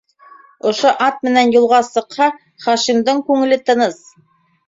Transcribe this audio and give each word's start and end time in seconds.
Ошо 0.69 0.93
ат 1.07 1.19
менән 1.27 1.51
юлға 1.55 1.81
сыҡһа, 1.89 2.29
Хашимдың 2.65 3.23
күңеле 3.27 3.59
тыныс. 3.69 4.01